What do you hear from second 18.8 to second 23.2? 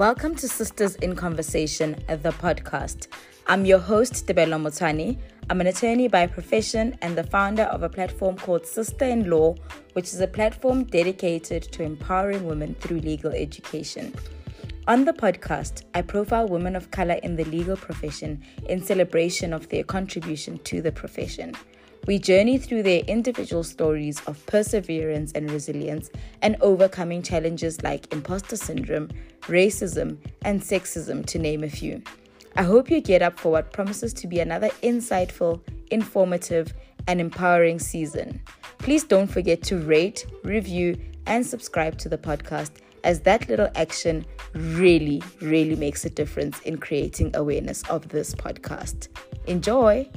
celebration of their contribution to the profession. We journey through their